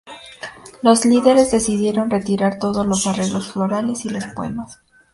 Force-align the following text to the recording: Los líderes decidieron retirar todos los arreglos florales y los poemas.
Los 0.81 1.05
líderes 1.05 1.51
decidieron 1.51 2.09
retirar 2.09 2.57
todos 2.57 2.87
los 2.87 3.05
arreglos 3.05 3.51
florales 3.51 4.03
y 4.03 4.09
los 4.09 4.25
poemas. 4.33 4.79